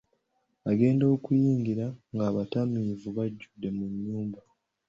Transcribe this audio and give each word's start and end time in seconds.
Agenda 0.71 1.03
okuyingira 1.15 1.85
ng'abatamiivu 2.13 3.07
bajjudde 3.17 3.67
mu 3.77 3.85
nnyumba. 3.93 4.41